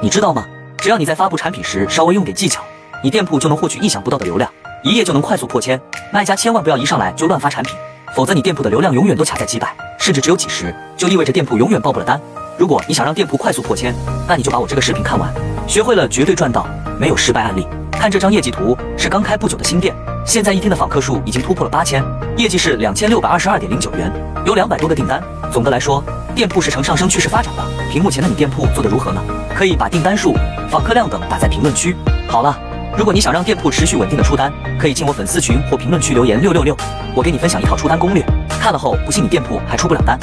[0.00, 0.46] 你知道吗？
[0.76, 2.62] 只要你在发布产品时稍微用点技巧，
[3.02, 4.48] 你店铺就能获取意想不到的流量，
[4.84, 5.80] 一夜就能快速破千。
[6.12, 7.74] 卖家千万不要一上来就乱发产品，
[8.14, 12.20] 否则你店铺的流量永远都卡在几百，甚至只有几十，就意味着店铺永远报不了单。
[12.56, 13.92] 如果你想让店铺快速破千，
[14.28, 15.34] 那你就把我这个视频看完，
[15.66, 16.64] 学会了绝对赚到，
[16.96, 17.66] 没有失败案例。
[17.90, 19.92] 看这张业绩图，是刚开不久的新店，
[20.24, 22.04] 现在一天的访客数已经突破了八千，
[22.36, 24.12] 业绩是两千六百二十二点零九元，
[24.46, 25.20] 有两百多个订单。
[25.52, 26.04] 总的来说，
[26.36, 27.64] 店铺是呈上升趋势发展的。
[27.90, 29.20] 屏幕前的你店铺做得如何呢？
[29.58, 30.36] 可以把订单数、
[30.70, 31.96] 访客量等打在评论区。
[32.28, 32.56] 好了，
[32.96, 36.76] 如果你想让店铺持续稳定的出单，可以进我粉丝群或评论区留言六六六，
[37.12, 40.16] 我给你分享一套出单攻略，看了后不信你店铺还出不了单。